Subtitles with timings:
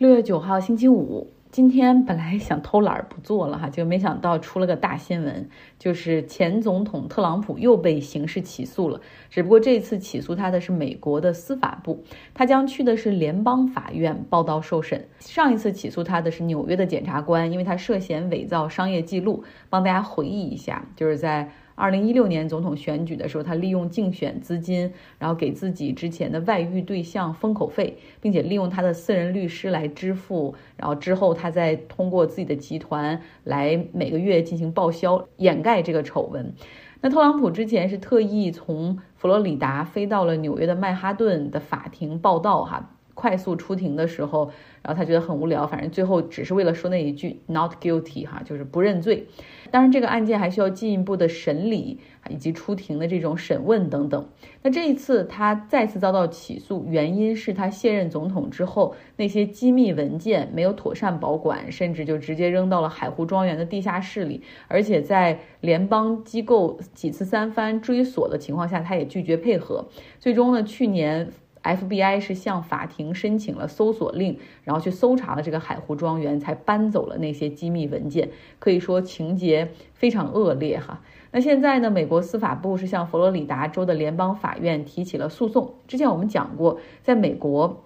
[0.00, 5.46] 六月九号星期五，今天本来想偷懒不做了哈，就没想到出了个大新闻，
[5.78, 8.98] 就是前总统特朗普又被刑事起诉了。
[9.28, 12.02] 只不过这次起诉他的是美国的司法部，
[12.32, 15.06] 他将去的是联邦法院报道受审。
[15.18, 19.44] 上一次起诉他的是纽约的检察官，因为他涉嫌伪造商业记录。
[19.68, 21.52] 帮大家回忆一下，就是在。
[21.80, 36.52] 二零一六年总统选举的时候，他利用竞选资金，然后给自己之前的外遇对象封口费，并且利用他的私人律师来支付，然后之后他再通过自己的集团来每个月进行报销，掩盖这个丑闻。
[37.00, 42.90] 那特朗普之前是特意从佛罗里达飞到了纽约的曼哈顿的法庭报道，哈。
[43.20, 44.50] 快速出庭的时候，
[44.82, 49.26] 然后他觉得很无聊，反正最后只是为了说那一句 “not guilty” 哈，就是不认罪。
[49.70, 51.98] 当然，这个案件还需要进一步的审理
[52.30, 54.26] 以及出庭的这种审问等等。
[54.62, 69.86] 那这一次他再次遭到起诉，原因是他卸任总统之后，那些机密文件没有妥善保管，甚至就直接扔到了海湖庄园的地下室里，而且在联邦机构几次三番追索的情况下，他也拒绝配合。
[70.18, 71.30] 最终呢，去年。
[71.62, 78.30] FBI 是向法庭申请了搜索令，然后去搜查了这个海湖庄园，才搬走了那些机密文件。
[78.58, 81.00] 可以说情节非常恶劣哈。
[81.32, 85.74] 那现在呢，美国司法部是向佛罗里达州的联邦法院提起了诉讼。
[85.86, 87.84] 之前我们讲过，在美国，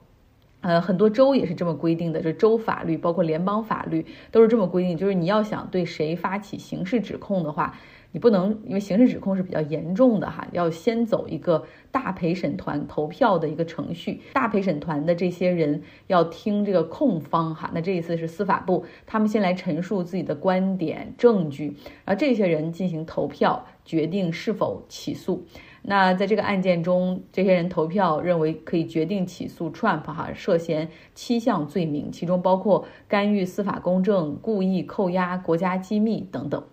[0.65, 7.77] 呃，很多州也是这么规定的，就州法律包括联邦法律都是这么规定，就是你要想对谁发起刑事指控的话。
[8.13, 14.21] 你不能因为刑事指控是比较严重的哈，要先走一个大陪审团投票的一个程序。
[14.33, 25.45] 大陪审团的这些人要听这个控方哈，那这一次是司法部，他们先来陈述自己的观点、证据，然后这些人进行投票，决定是否起诉。
[25.87, 36.65] 那在这个案件中，这些人投票认为可以决定起诉 Trump 哈，涉嫌七项罪名，其中包括干预司法公正、故意扣押国家机密等等。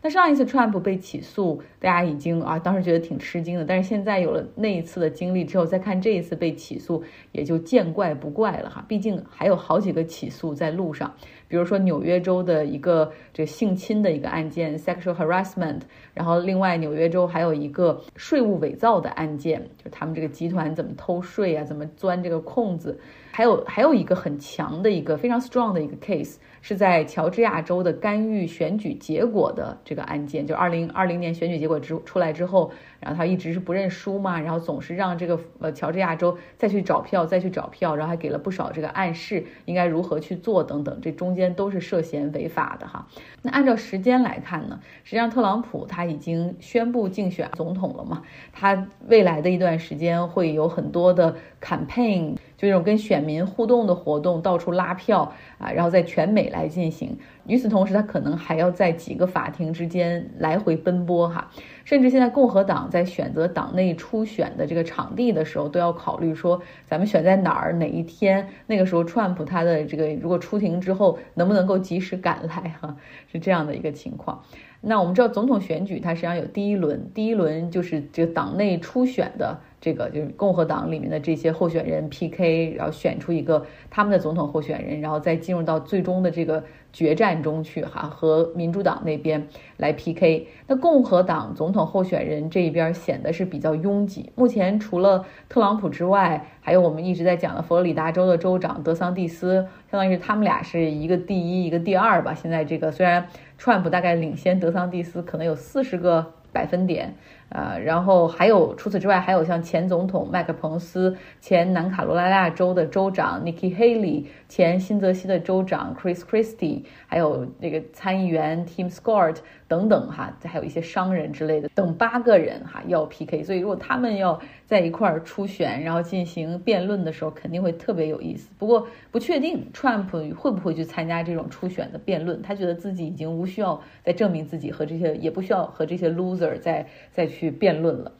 [0.00, 3.64] 那上一次 Trump 被起诉，大家已经啊，当时觉得挺吃惊的。
[3.64, 8.84] 但是现在有了那一次的经历之后，再看这一次被起诉，也就见怪不怪了哈。
[8.86, 11.14] 毕竟还有好几个起诉在路上，
[11.48, 15.80] 比如说纽约州的一个这性侵的一个案件 （sexual harassment），
[16.12, 22.98] 然后另外纽约州还有一个税务伪造的案件，就是他们这个集团怎么偷税啊，怎么钻这个空子。
[23.30, 32.70] 还有还有一个很强的一个非常 strong 的一个 case，是在乔治亚州的干预选举结果的这个案件，就二零二零年选举结果之出来之后，
[33.04, 43.06] 然后他一直是不认输嘛，然后总是让这个呃乔治亚州再去找票，再去找票，然后还给了不少这个暗示，应该如何去做等等，这中间都是涉嫌违法的哈。
[43.42, 48.22] 那按照时间来看呢，实际上特朗普他已经宣布竞选总统了嘛，
[48.54, 52.36] 他未来的一段时间会有很多的 campaign。
[52.56, 57.18] 就这种跟选民互动的活动，到处拉票啊，然后在全美来进行。
[57.46, 61.50] 与此同时，他可能还要在几个法庭之间来回奔波哈。
[61.84, 68.48] 甚至现在共和党在选择党内初选的这个场地的时候，都要考虑说，咱们选在哪儿、哪一天？
[68.66, 72.96] 那个时候，Trump 他的这个如果出庭之后，能不能够及时赶来哈？
[73.30, 74.42] 是这样的一个情况。
[74.80, 79.58] 那我们知道，总统选举它实际上有第一轮，第一轮就是这个党内初选的。
[79.80, 90.46] 这个就是共和党里面的这些候选人 PK，然后选出一个他们的总统候选人，然后再进入到最终的这个决战中去哈，和民主党那边来 PK。
[90.68, 94.30] 那共和党总统候选人这一边显得是比较拥挤。
[94.36, 102.32] 目前除了特朗普之外，还有我们一直在讲的佛罗里达州的州长德桑蒂斯，相当于是他们俩是一个第一，一个第二吧。
[102.32, 103.26] 现在这个虽然
[103.58, 106.32] 川普大概领先德桑蒂斯，可能有四十个。
[106.54, 107.16] 百分点，
[107.50, 119.36] 啊，然后还有除此之外，还有像前总统麦克彭斯、前南卡罗来纳州的州长 Nikki Haley、前新泽西的州长 Chris Christie，还有那个参议员 Tim Scott
[119.68, 128.50] 等等哈，还有一些商人之类的，等八个人哈要 PK，所以如果他们要在一块儿初选，然后进行辩论的时候，肯定会特别有意思。
[128.58, 136.58] 不过不确定 Trump 会不会去参加这种初选的辩论，他觉得自己已经无需要再证明自己和这些，也不需要和这些 loser。
[136.60, 138.12] 再再去辩论了。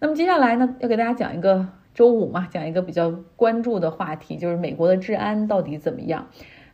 [0.00, 6.26] 那么接下来呢，要给大家讲一个周五嘛，讲一个比较关注的话题，就是美国的治安到底怎么样？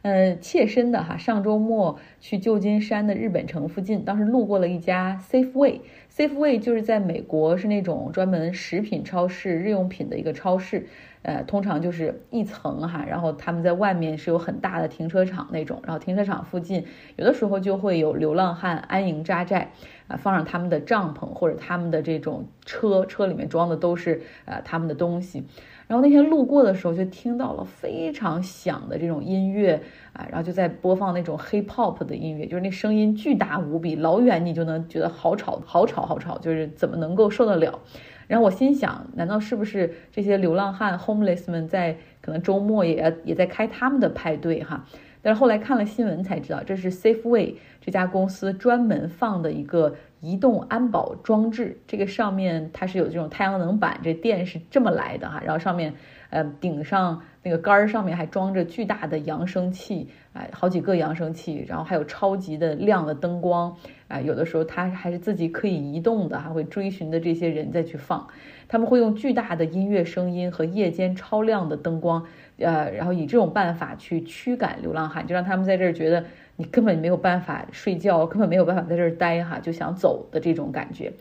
[0.03, 5.81] 嗯，切身的哈，上周末去旧金山的日本城附近，当时路过了一家 Safeway
[6.15, 10.87] Safe Way 就是在美国是那种专门食品超市、日用品的一个超市。
[11.23, 19.71] 呃，通常就是一层哈，然后他们在外面是有很大的停车场那种，然后停车场附近有的时候就会有流浪汉安营扎寨，
[20.09, 25.45] 啊，放上他们的帐篷或者他们的这种车，车里面装的都是呃他们的东西。
[25.87, 29.81] 然后那天路过的时候，就听到了非常响的这种音乐
[30.13, 37.79] 啊，然后就在播放那种 hip hop 的音乐，就是那声音巨大无比，老远你就能觉得好吵，好吵，好吵，就是怎么能够受得了？
[38.27, 44.85] 然后我心想，难道是不是这些流浪汉 homeless 们在可能周末也也在开他们的派对哈？
[45.21, 49.95] 但是后来看了新闻才知道，这是 Safeway 这家公司专门放的一个。
[50.25, 55.43] 移动安保装置，这个上面它是有这种太阳能板，这电是这么来的哈。
[55.45, 55.93] 然后上面，
[56.33, 63.77] 呃，顶上那个杆儿上面还装着巨大的扬声器，哎，好几个扬声器，然后还有超级的亮的灯光，
[64.09, 68.27] 啊，有的时候它还是自己可以移动的，还会追寻的这些人再去放。
[68.67, 72.25] 他们会用巨大的音乐声音和夜间超亮的灯光，
[72.57, 76.25] 呃，然后以这种办法去驱赶流浪汉，就让他们在这儿觉得。
[76.57, 81.13] 你根本没有办法睡觉，根本没有办法在这儿待哈，就想走的这种感觉。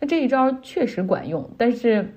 [0.00, 2.08] 那这一招确实管用，但是。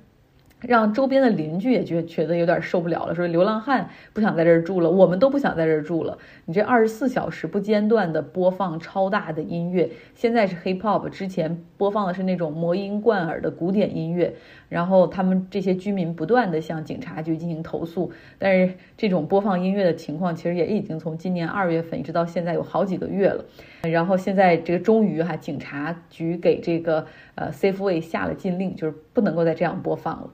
[0.68, 6.18] 让周边的邻居也觉觉得有点受不了了，说流浪汉不想在这儿住了，我们都不想在这儿住了。
[6.46, 14.34] 你这二十四小时不间断的播放超大的音乐，现在是 hip hop，之前播放的是那种魔音贯耳的古典音乐。
[14.70, 23.46] 然后他们这些居民不断的向警察局进行投诉，但是这种播放音乐的情况其实也已经从今年二月份一直到现在有好几个月了。
[23.84, 27.06] 然后现在这个终于哈，警察局给这个
[27.36, 30.30] 呃 Safeway 下了禁令，就是不能够再这样播放了。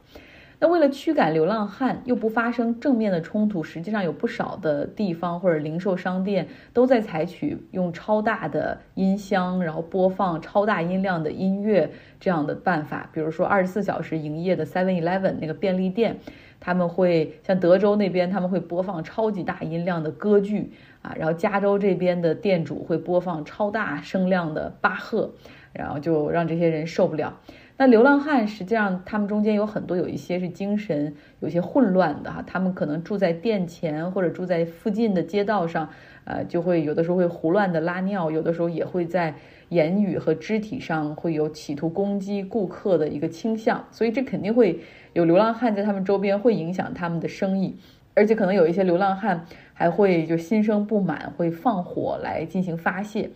[0.61, 11.89] 那为了驱赶流浪汉，又不发生正面的冲突，实际上有不少的地方或者零售商店都在采取用超大的音箱，然后播放超大音量的音乐
[12.19, 13.09] 这样的办法。
[13.13, 16.19] 比如说二十四小时营业的 Seven Eleven 那个便利店，
[16.59, 25.31] 他们会像德州那边他们会播放超级大音量的歌剧啊，然后加州这边的店主会播放超大声量的巴赫，
[25.71, 27.39] 然后就让这些人受不了。
[27.81, 35.87] 那流浪汉实际上，他们中间有很多，有一些是精神有些混乱的哈，他们可能住在店前或者住在附近的街道上，
[36.25, 39.33] 呃，就会有的时候会胡乱的拉尿，有的时候也会在
[39.69, 44.81] 言语和肢体上会有企图攻击顾客的一个倾向，所以这肯定会
[45.13, 47.77] 有流浪汉在他们周边，会影响他们的生意，
[48.13, 53.29] 而且可能有一些流浪汉还会就心生不满，会放火来进行发泄。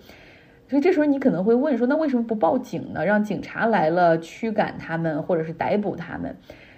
[0.67, 3.05] 所以这时候你可能会问说，那为什么不报警呢？
[3.05, 6.35] 让警察来了驱赶他们，或者是逮捕他们？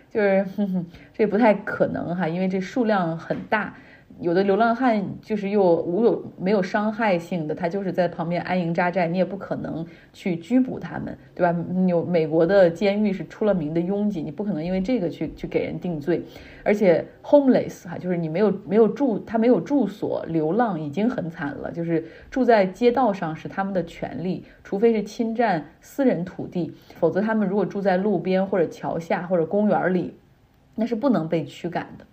[0.09, 3.75] 就是哼哼， 这不太可能哈，因为这数量很大。
[4.19, 11.55] 有的流浪汉就是又无有没有伤害性的，他就是在旁边安营扎寨，你也不可能去拘捕他们，对吧？
[11.87, 16.21] 有美国的监狱是出了名的拥挤，你不可能因为这个去去给人定罪。
[16.63, 21.71] 而且 homeless 哈，就是你没有没有住，他没有住所，流浪已经很惨了。
[21.71, 30.15] 就是住在街道上是他们的权利，除非是侵占私人土地，否则他们如果住在路边或者桥下或者公园里，
[30.75, 32.05] 那是不能被驱赶的。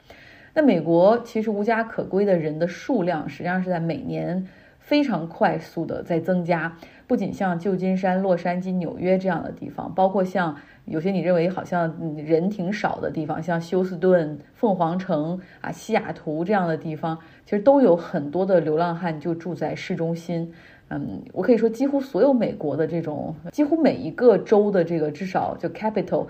[0.55, 4.47] 那美国其实无家可归的人的数量，实际上是在每年
[4.79, 6.77] 非常快速的在增加。
[7.07, 20.53] 不仅像旧金山、洛杉矶、纽约这样的地方，包括像有些你认为好像人挺少的地方，像休斯顿、凤凰城啊、西雅图这样的地方，其实都有很多的流浪汉就住在市中心。
[20.89, 26.27] 嗯，我可以说，几乎所有美国的这种，几乎每一个州的这个至少就 capital。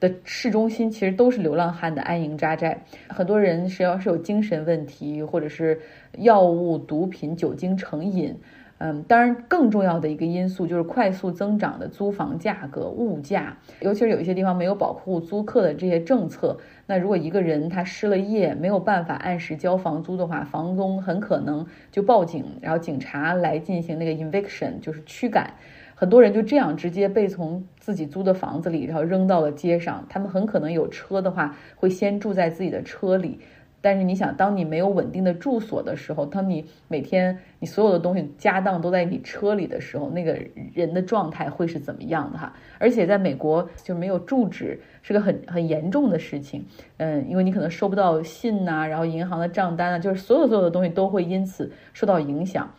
[0.00, 5.78] 的市中心其实都是流浪汉的安营扎寨，很多人实际上是有精神问题，或者是
[6.18, 8.34] 药物、毒品、酒精成瘾。
[8.82, 16.56] 嗯，当然更重要的一个因素就是快速增长的租房价格、物价，尤其是有一些地方没有保护租客的这些政策。
[16.86, 25.52] 那如果一个人他失了业，没有办法按时交房租的话，房东很可能就报警，然后警察来进行那个 eviction，就是驱赶。
[26.00, 30.06] 很多人就这样直接被从自己租的房子里，然后扔到了街上。
[30.08, 33.38] 他们很可能有车的话，会先住在自己的车里。
[33.82, 40.38] 但是你想，当你没有稳定的住所的时候，当你每天你所有的东西家当都在你车里的时候，那个
[40.72, 42.50] 人的状态会是怎么样的哈？
[42.78, 46.64] 而且在美国就没有住址是个很很严重的事情。
[46.96, 52.70] 嗯，因为你可能收不到信呐，然后银行的账单啊，就是所有所有的东西都会因此受到影响。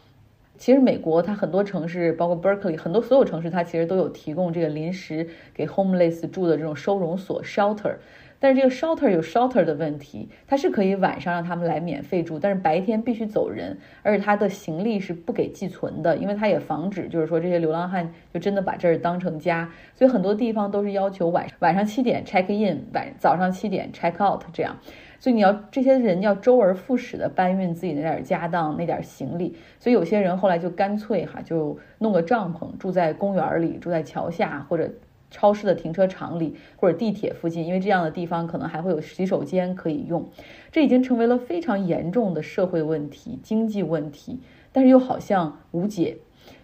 [0.61, 7.95] 其实美国它很多城市，包括 Berkeley，很多所有城市它其实都有提供这个临时给 homeless 住的这种收容所 shelter。
[8.37, 24.77] 但是这个 shelter 有 shelter 的问题，它是可以晚上让他们来免费住，但是白天必须走人，而且他的行李是不给寄存的，因为它也防止就是说这些流浪汉就真的把这儿当成家，所以很多地方都是要求晚晚上七点 check in，晚早上七点 check out 这样。
[25.21, 34.91] 所以你要这些人要周而复始的搬运自己那点家当、那点行李，所以有些人后来就干脆哈就弄个帐篷，住在公园里，住在桥下或者
[35.29, 40.27] 超市的停车场里或者地铁附近，因为这样的地方可能还会有洗手间可以用。
[40.71, 44.39] 这已经成为了非常严重的社会问题、经济问题，
[44.71, 46.17] 但是又好像无解。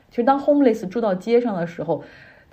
[0.09, 2.03] 其实当 homeless 住到街上的时候，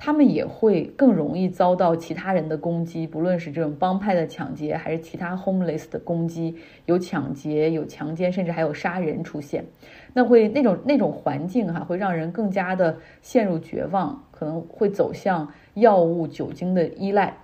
[0.04, 9.64] 他们也会更容易遭到其他人的攻击，不论是这种帮派的抢劫，还是其他 homeless 的攻击，有抢劫、有强奸，甚至还有杀人出现。
[10.12, 17.38] 那会那种那种环境哈，会让人更加的陷入绝望，可能会走向药物、酒精的依赖。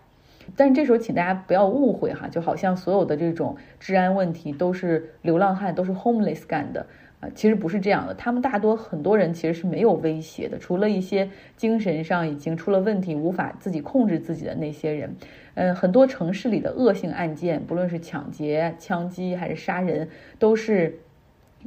[0.55, 6.85] 但这时候，请大家不要误会哈，就好像所有的这种治安问题都是流浪汉、都是 homeless 干的。
[7.21, 15.15] 啊，其实不是这样的，他们大多很多人其实是没有威胁的，除了一些精神上已经出了问题、无法自己控制自己的那些人。
[15.55, 20.09] 嗯，很多城市里的恶性案件，不论是抢劫、枪击还是杀人，
[20.39, 20.99] 都是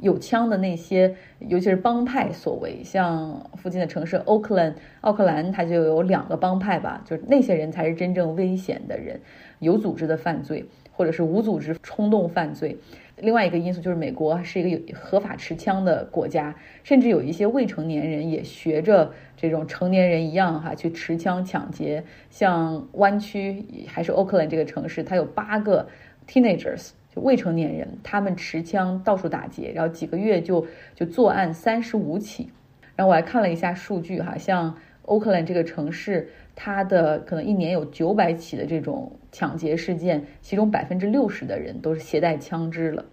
[0.00, 2.82] 有枪的那些，尤其是帮派所为。
[2.82, 9.20] 像附近的城市奥克兰，奥克兰它就有两个帮派吧，就是那些人才是真正危险的人，
[9.60, 12.76] 有组织的犯罪或者是无组织冲动犯罪。
[13.16, 22.04] 另外一个因素就是美国是一个有合法持枪的国家，甚至有一些未成年人也学着这种成年人一样哈去持枪抢劫。
[22.30, 25.88] 像湾区还是 Oakland 这个城市，它有八个
[26.26, 32.50] teenagers 就未成年人，他们持枪到处打劫，然后几个月就就作案三十五起。
[32.96, 36.28] 然后我还看了一下数据哈，像欧克兰这个城市。
[36.56, 43.04] 它的可能一年有九百起的这种抢劫事件，其中百分之六十的人都是携带枪支了。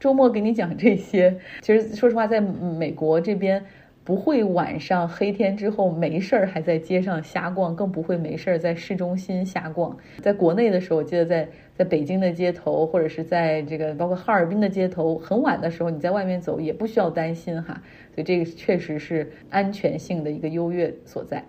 [0.00, 3.62] 周末给你讲这些，其实说实话，在美国这边
[4.08, 9.94] 不会晚上黑天之后没事儿还在街上瞎逛，更不会没事儿在市中心瞎逛。
[10.22, 17.82] 在国内的时候，我记得在在北京的街头，或者是在这个包括哈尔滨的街头，很晚的时候你在外面走也不需要担心哈。
[18.14, 21.44] 所以这个确实是安全性的一个优越所在。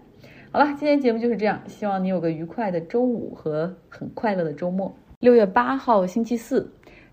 [0.51, 4.93] 好了，今天节目就是这样，希望你有个愉快的周五和很快乐的周末。
[5.21, 6.69] 六月八号，星期四。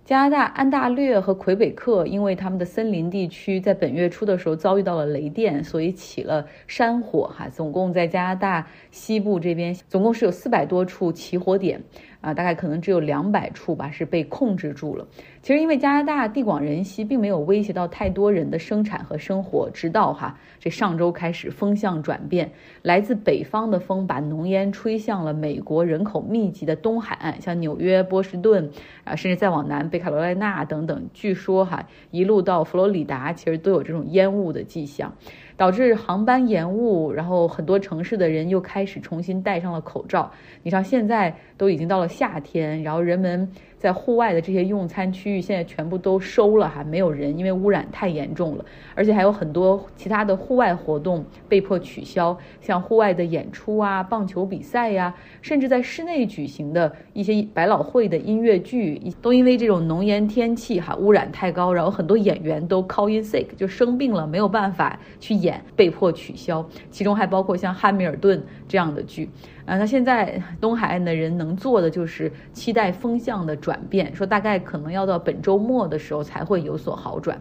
[0.07, 7.27] 加拿大安大略和魁北克因为他们的森林地区在本月初的时候遭遇到了雷电，所以起了山火。
[7.37, 11.83] 哈，总共在加拿大西部这边，总共是有四百多处起火点，
[12.27, 15.07] 啊，大概可能只有两百处吧是被控制住了。
[15.43, 22.51] 其实因为加拿大地广人稀，并没有威胁到太多人的生产和生活，直到哈这上周开始风向转变，
[22.83, 28.71] 来自北方的风把浓烟吹向了美国人口密集的东海岸，像纽约、波士顿
[29.05, 29.89] 啊，甚至再往南。
[29.89, 35.15] 北卡罗来纳等等，据说哈一路到佛罗里达，其实都有这种烟雾的迹象，
[35.57, 40.31] 导致航班延误，然后很多城市的人又开始重新戴上了口罩。
[40.63, 43.49] 你像现在都已经到了夏天，然后人们。
[43.87, 48.65] 在户外的这些用餐区域现在全部都收了，哈，没有人，因为污染太严重了，
[48.97, 69.31] 而且还有很多其他的户外活动被迫取消，像户外的演出啊、棒球比赛呀，甚至在室内举行的一些百老汇的音乐剧，都因为这种浓烟天气哈污染太高，然后很多演员都 call in sick 就生病了，没有办法去演，被迫取消，其中还包括像汉密尔顿这样的剧。
[69.67, 77.41] 啊，那现在东海岸的人能做的就是期待风向的转变，说大概可能要到本周末的时候才会有所好转。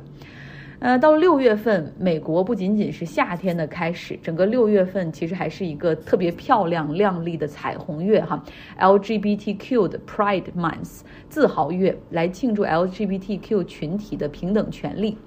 [0.79, 8.44] 呃，到了六月份，美国不仅仅是夏天的开始，整个六月份其实还是一个特别漂亮亮丽的彩虹月哈
[8.79, 15.17] ，LGBTQ 的 Pride Month 自豪月，来庆祝 LGBTQ 群体的平等权利。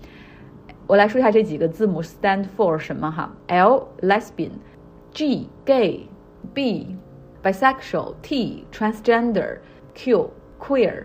[0.89, 6.09] 我来说一下这几个字母 stand for 什么哈，L lesbian，G gay。
[6.55, 6.97] B,
[7.43, 9.59] bisexual, T, transgender,
[9.95, 11.05] Q, queer，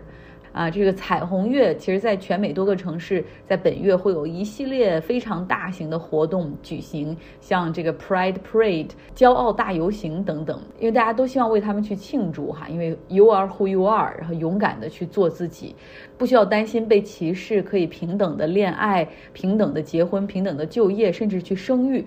[0.52, 15.74] 啊，这个彩虹月其实在全美多个城市，在本月会有一系列非常大型的活动举行，像这个 Pride Parade、骄傲大游行等等，因为大家都希望为他们去庆祝哈，因为 You are who you are，然后勇敢的去做自己，
[16.16, 22.04] 不需要担心被歧视，可以平等的恋爱、平等的结婚、平等的就业，甚至去生育。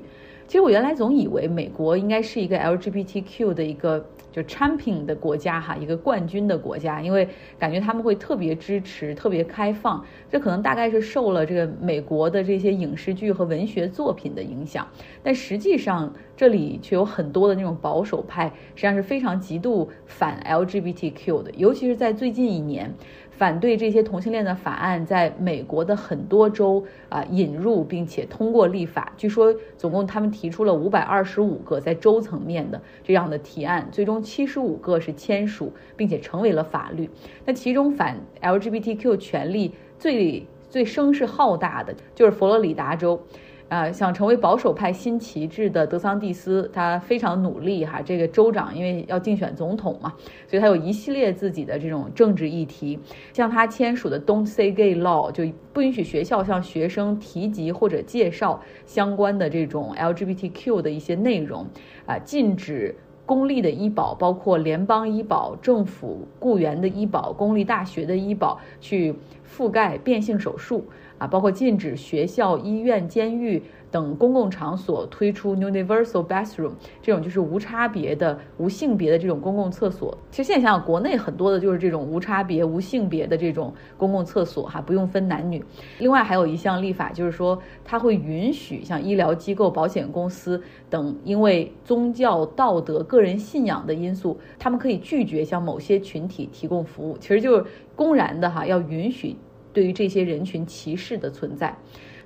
[0.47, 7.27] 其实我原来总以为美国应该是一个 LGBTQ 的一个就 champion 的国家哈，一个冠军的国家，因为
[7.59, 10.03] 感觉他们会特别支持、特别开放。
[10.31, 14.87] 这可能大概是受了这个美国的这些影视剧和文学作品的影响，
[15.21, 22.93] 但实际上这里却有很多的那种保守派，实际上是非常极度反 LGBTQ 的，尤其是在最近一年。
[23.37, 29.13] 反对这些同性恋的法案在美国的很多州啊引入并且通过立法。
[29.15, 37.07] 据说总共他们提出了五百二十五个在州层面的这样的提案，最终七十五个是签署并且成为了法律。
[37.45, 43.21] 那其中反 LGBTQ 权利最最声势浩大的就是佛罗里达州。
[43.69, 48.01] 啊，想成为保守派新旗帜的德桑蒂斯，他非常努力哈。
[48.01, 50.13] 这个州长因为要竞选总统嘛，
[50.47, 52.97] 所以他有一系列自己的这种政治议题。
[53.33, 55.43] 像他签署的 Don't Say Gay Law，就
[55.73, 61.65] 不允许学校向学生提及或者介绍相关的这种 LGBTQ 的一些内容。
[62.05, 62.95] 啊，禁止
[63.25, 69.13] 公立的医保，包括联邦医保、政府雇员的医保、公立大学的医保，去
[69.45, 70.85] 覆盖变性手术。
[71.17, 73.61] 啊，包括禁止学校、医院、监狱。
[73.89, 80.15] 等公共场所推出 universal bathroom 这种就是无差别的、无性别的这种公共厕所。
[80.29, 85.63] 其实现在想想，国内很多的就是这种无差别、无性别的这种公共厕所，哈，不用分男女。
[85.99, 97.17] 另外还有一项立法，就是说它会允许像医疗机构、保险公司等，因为宗教、道德、个人信仰的因素，他们可以拒绝向某些群体提供服务。
[97.19, 99.37] 其实就是公然的哈，要允许
[99.77, 101.71] 对于这些人群歧视的存在。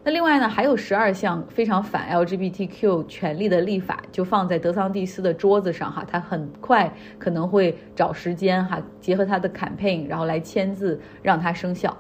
[0.05, 6.89] 那另外呢，还有十二项非常反 LGBTQ 权利的立法，就放在德桑蒂斯的桌子上哈，他很快
[7.19, 11.95] 可能会找时间哈，结合他的 campaign，然后来签字让它生效。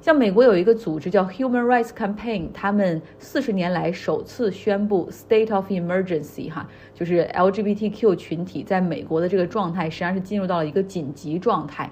[0.00, 11.90] 像美国有一个组织叫 Human Rights Campaign，他们四十年来首次宣布 state of emergency 哈，就是 LGBTQ 群体在美国的这个状态实际上是进入到了一个紧急状态。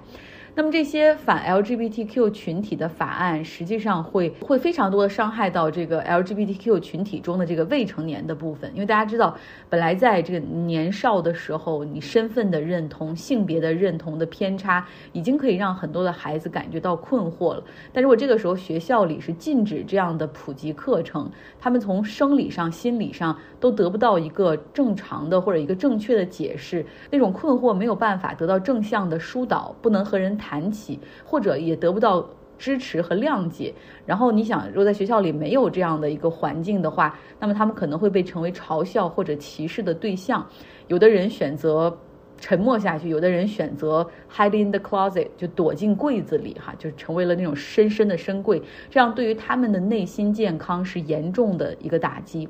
[0.54, 9.34] 那么这些反 LGBTQ 群体的法案，实际上会会非常多的伤害到这个 LGBTQ 群体中的这个未成年的部分，因为大家知道，
[9.70, 17.64] 本来在这个年少的时候，你身份的认同、性别的认同的偏差，已经可以让很多的孩子感觉到困惑了。
[17.90, 30.38] 但如果这个时候学校里是禁止这样的普及课程，他们从生理上、心理上都得不到一个正常的或者一个正确的解释，那种困惑没有办法得到正向的疏导，不能和人。
[30.42, 33.72] 谈起，或者也得不到支持和谅解。
[34.04, 40.44] 然后你想，如果在学校里没有这样的一个环境的话，那么他们可能会被成为嘲笑或者歧视的对象。
[40.88, 41.96] 有的人选择
[42.38, 48.60] 沉默下去，有的人选择 hide in the closet，就躲进柜子里，哈，就成为了那种深深的深柜。
[48.90, 52.48] 这样对于他们的内心健康是严重的一个打击。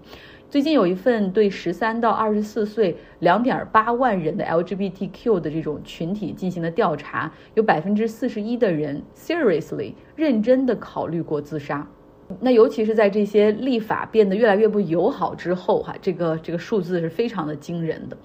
[0.52, 11.88] 最近有一份对十三到二十四岁两点八万人的 LGBTQ 的这种群体进行的调查，有百分之四十一的人 seriously 认真的考虑过自杀。
[12.38, 18.18] 那尤其是在这些立法变得越来越不友好之后，哈，这个这个数字是非常的惊人的。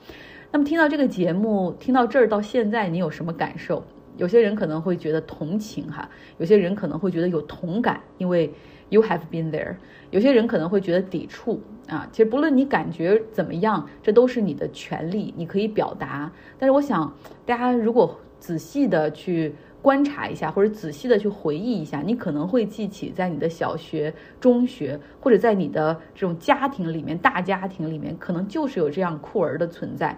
[0.51, 3.81] 那么听到这个节目，听到这儿到现在，你有什么感受？
[4.17, 8.51] 有些人可能会觉得同情，哈，有些人可能会觉得有同感，因为
[8.89, 9.75] you have been there。
[10.11, 11.61] 有些人可能会觉得抵触。
[11.87, 16.29] 啊，其实不论你感觉怎么样，这都是你的权利，你可以表达。
[16.59, 17.13] 但是我想，
[17.45, 30.17] 大家如果仔细的去观察一下，或者仔细的去回忆一下，你可能会记起在你的小学、中学，或者在你的这种家庭里面，大家庭里面，可能就是有这样酷儿的存在。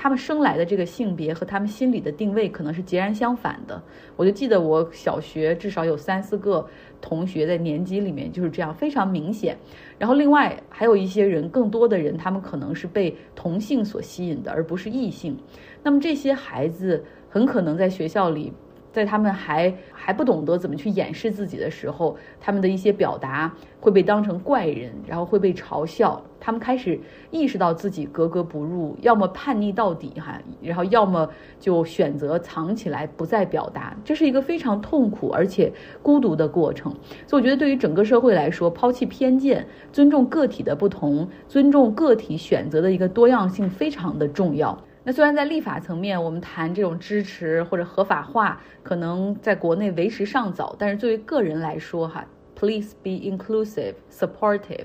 [0.00, 3.82] 他们生来的这个性别和他们心里的定位可能是截然相反的。
[4.14, 6.64] 我就记得我小学至少有三四个
[7.00, 9.58] 同学在年级里面就是这样，非常明显。
[9.98, 15.36] 然后另外还有一些人，更多的人他们可能是被同性所吸引的，而不是异性。
[15.82, 18.52] 那么这些孩子很可能在学校里。
[18.92, 26.22] 在他们还还不懂得怎么去掩饰自己的时候，他们的一些表达会被当成怪人，然后会被嘲笑。
[26.40, 26.98] 他们开始
[27.32, 33.96] 意识到自己格格不入，要么叛逆到底哈，然后要么就选择藏起来不再表达。
[34.04, 36.94] 这是一个非常痛苦而且孤独的过程。
[37.26, 44.78] 所以我觉得，对于整个社会来说，抛弃偏见，尊重个体的不同，尊重个体选择的一个多样性，非常的重要。
[45.08, 54.84] 那虽然在立法层面，我们谈这种支持或者合法化，可能在国内为时尚早，但是作为个人来说，哈，please be inclusive, supportive，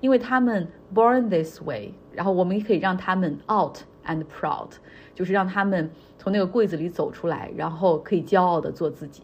[0.00, 4.70] 因为他们 born this way，然后我们也可以让他们 out and proud，
[5.14, 9.22] 就是让他们从那个柜子里走出来，然后可以骄傲的做自己。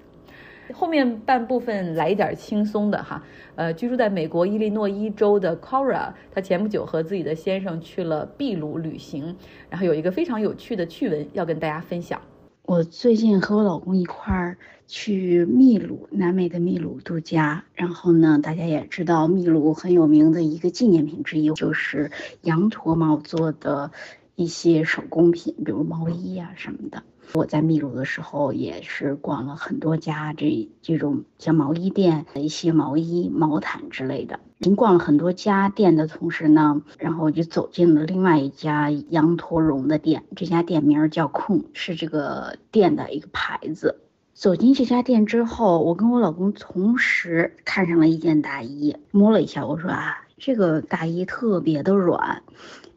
[0.72, 3.22] 后面半部分来一点轻松的哈，
[3.54, 9.36] 呃，居住在美国伊利诺伊州的 Cora，她前不久和自己的先生去了秘鲁旅行，
[9.70, 12.20] 然后有一个非常有趣的趣闻要跟大家分享。
[12.64, 17.62] 我最近和我老公一块儿去秘鲁，南美的秘鲁度假。
[17.74, 22.10] 然后呢，大家也知道秘鲁很有名的一个纪念品之一就是
[22.42, 23.92] 羊驼毛做的
[24.34, 27.04] 一些手工品，比如毛衣啊什么的。
[27.34, 34.40] 我在秘鲁的时候也是逛了很多家这这种像毛衣店的一些毛衣、毛毯之类的。
[34.58, 40.24] 已经逛了很多家店的同时呢，然后我就走进了另外一家羊驼绒的店。
[40.34, 44.00] 这家店名叫空，是这个店的一个牌子。
[44.32, 52.42] 走进这家店之后，我跟我老公同时看上了一件大衣，摸了一下，我说啊，这个大衣特别的软。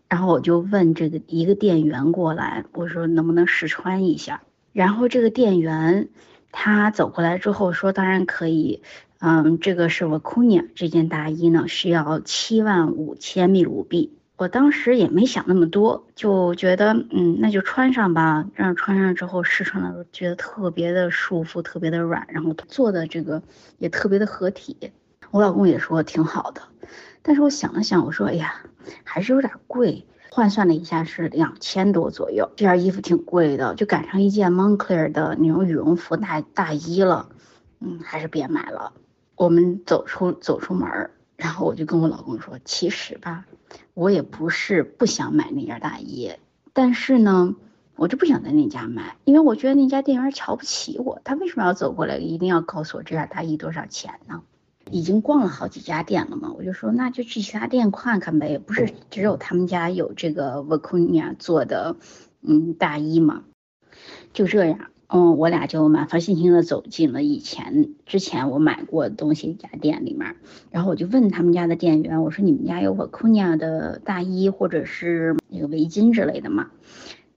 [0.10, 4.42] 然后我就问这个一个店员过来，我说能不能试穿一下？
[4.74, 6.10] 然后这个店员
[6.52, 8.82] 他走过来之后说，当然可以。
[9.22, 14.14] 嗯，这个是我 c u n a 这件大衣呢，需要七万五千秘鲁币。
[14.38, 18.48] 我当时也没想那么多，就觉得嗯，那就穿上吧。
[18.54, 23.44] 让穿上之后试穿的时候，觉得特别的舒服，特别的软，然后做的这个
[23.78, 24.78] 也特别的合体。
[25.32, 26.62] 我老公也说挺好的，
[27.22, 28.56] 但是我想了想，我说哎呀，
[29.04, 30.06] 还是有点贵。
[30.32, 37.30] 换算了一下是两千多左右，这件衣服挺贵的，就赶上一件 Moncler 的那种羽绒服大大衣了。
[37.80, 38.94] 嗯，还是别买了。
[39.36, 43.46] 我们走出走出门儿，然后我就跟我老公说：“其实吧，
[43.96, 46.34] 我也不是不想买那件大衣，
[46.74, 47.56] 但是呢，
[47.96, 51.20] 我就不想在那家买，因为我觉得那家店员瞧不起我。
[51.24, 54.44] 他为什么要走过来，一定要告诉我这件大衣多少钱呢？
[54.92, 61.96] 已经逛了好几家店了嘛，我就说那就去其他店看看呗，不是只有他们家有这个 v a c u n a 做的
[62.42, 63.44] 嗯大衣嘛，
[64.34, 64.80] 就这样。”
[65.12, 70.36] 嗯，我俩就满怀信心的走进了以前之前我买过东西一家店里面，
[70.70, 76.70] 然后我就问他们家的店员，我说你们家有 v a c u n a 的大衣或者是那个围巾之类的吗？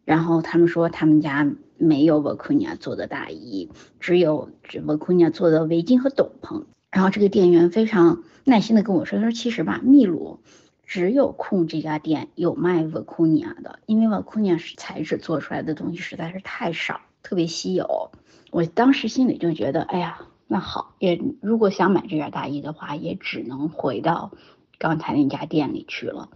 [0.04, 6.64] 然后他们说他们家没有 v a c u n a 做的大衣，只有 v a c u n a 做的围巾和斗篷。
[6.92, 10.38] 然后这个店员非常耐心的跟我说，他说其实吧，秘鲁
[10.86, 14.58] 只有控这家店有卖 v a c u n i a 的，因为 v a c u n i a
[14.58, 17.00] 是材质做出来的东西实在是太少。
[17.22, 18.10] 特别稀有，
[18.50, 24.32] 我当时心里就觉得，哎呀，那好，也如果想买这件大衣的话，也只能回到
[24.78, 26.28] 刚才那家店里去了。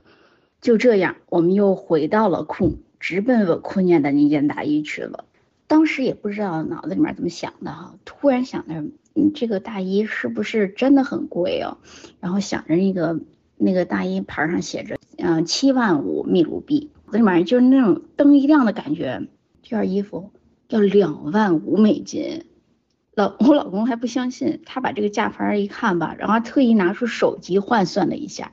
[0.61, 5.25] 就这样，我们又回到了库，直奔我库念的那件大衣去了。
[5.67, 8.85] 当时也不知道脑子里面怎么想的哈，突然想着，
[9.17, 11.79] 嗯，这个大衣是不是真的很贵哦？
[12.21, 13.19] 然后想着那个
[13.57, 19.27] 那个大衣牌上写着，嗯，七万五秘鲁币，这玩意儿就是那种灯一亮的感觉，
[19.63, 20.31] 这件衣服。
[20.69, 22.45] 要两万五美金，
[23.15, 28.51] 老我老公还不相信，他把这个价牌一看吧，然后特意拿出手机换算了一下，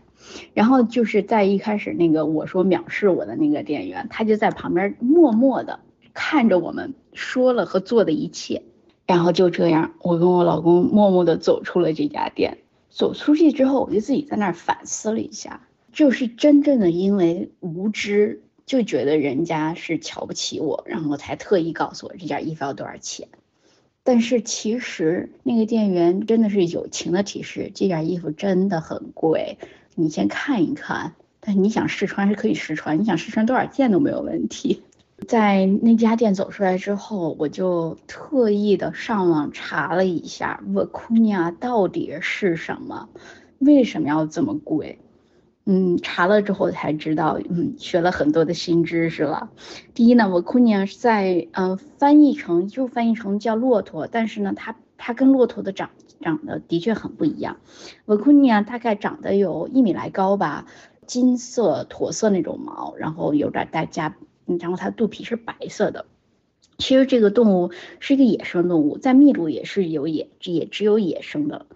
[0.54, 5.80] 然后就是在一开始那个我说藐视我的那个店员，他就在旁边默默的
[6.14, 8.62] 看着我们说了和做的一切，
[9.06, 12.60] 然后就这样，我跟我老公默默的走出了这家店。
[12.90, 18.44] 走出去之后，我就自己在那儿反思了一下，就是真正的因为无知。
[18.66, 23.28] 就觉得人家是瞧不起我，然后才特意告诉我这件衣服要多少钱。
[24.04, 29.58] 但是其实那个店员真的是友情的提示，这件衣服真的很贵，
[29.96, 31.14] 你先看一看。
[31.42, 34.82] 但你想试穿是可以试穿，你想试穿多少件都没有问题。
[35.24, 43.10] 在那家店走出来之后，我就特意的上网查了一下 v a c u n a 到底是什么，
[43.60, 45.00] 为什么要这么贵。
[45.66, 49.50] 嗯，查了之后才知道，嗯，学了很多的新知识了。
[49.94, 57.58] 第一呢，我库尼亚是在嗯翻译成就翻译成叫骆驼，但是呢，它它跟骆驼的长长得的确很不一样。
[58.04, 60.66] 我库尼亚大概长得有一米来高吧，
[61.08, 66.06] 金色驼色那种毛，然后有点带加，然后它肚皮是白色的。
[66.78, 71.68] 其实这个动物是一个野生动物，在秘鲁也是有野，也只有野生的。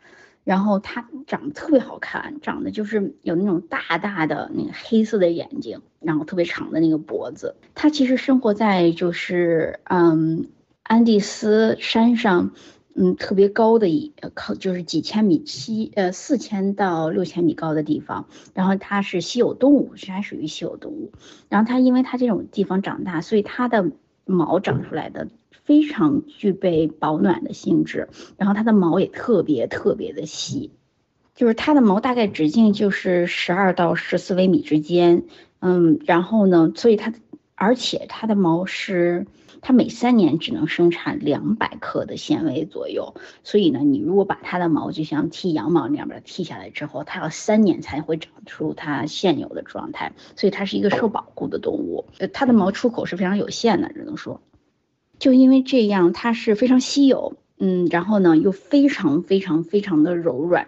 [0.44, 7.56] 然后它长得特别好看，长得就是有那种大大的那个黑色的眼睛，然后特别长的那个脖子。
[7.76, 10.48] 它其实生活在就是嗯
[10.84, 12.54] 安第斯山上，
[12.98, 18.28] 嗯特别高的一靠就是几千米七呃四千到六千米高的地方。
[18.54, 21.12] 然后它是稀有动物，是还属于稀有动物。
[21.48, 23.92] 然后它因为它这种地方长大，所以它的
[24.26, 25.30] 毛长出来的。
[25.64, 28.08] 非常具备保暖的性质，
[28.38, 30.72] 然后它的毛也特别特别的细，
[31.36, 35.26] 就是它的毛大概直径就是十二到十四微米之间，
[35.60, 37.18] 嗯，然后呢，所以它的，
[37.60, 39.26] 而且它的毛是，
[39.62, 54.40] 它每三年只能生产两百克的纤维左右，所以呢，你如果把它的毛就像剃羊毛那样把它剃下来之后，它要三年才会长出它现有的状态，所以它是一个受保护的动物，呃，它的毛出口是非常有限的，只能说。
[55.18, 60.68] 就因为这样，它是非常稀有，嗯，然后呢又非常非常非常的柔软，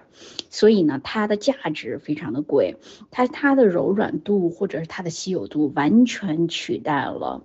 [0.49, 2.77] 所以呢它的价值非常的贵。
[3.11, 7.43] 它它的柔软度或者是它的稀有度完全取代了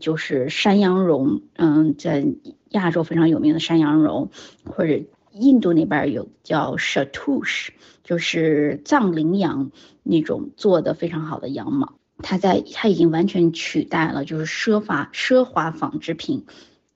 [0.00, 2.26] 就是山羊绒，嗯，在
[2.70, 4.30] 亚洲非常有名的山羊绒，
[4.64, 5.00] 或者
[5.32, 7.68] 印度那边有叫 Shatush，
[8.04, 9.70] 就是藏羚羊
[10.02, 11.94] 那种做的非常好的羊毛。
[12.20, 16.44] 它在它已经完全取代了就是奢华奢华纺织品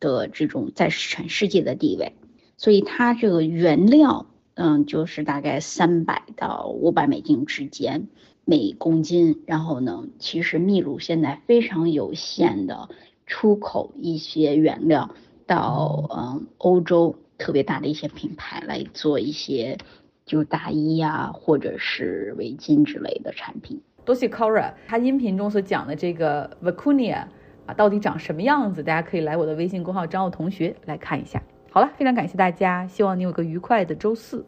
[0.02, 2.12] 的这种在全世界的地位，
[2.56, 8.08] 所以它这个原料，嗯，就是大概三百到五百美金之间
[8.44, 9.42] 每公斤。
[9.46, 12.88] 然后呢，其实秘鲁现在非常有限的
[13.26, 15.14] 出口一些原料
[15.46, 19.78] 到嗯欧洲特别大的一些品牌来做一些
[20.26, 23.80] 就大衣呀或者是围巾之类的产品。
[24.04, 27.26] 多谢 Cora，他音频中所讲的这个 Vicuña
[27.66, 28.82] 啊，到底长什么样子？
[28.82, 31.42] 大家可以来我的微信公号张奥同学来看一下。
[31.70, 34.44] 好了，非常感谢大家，希望你有个愉快的周四。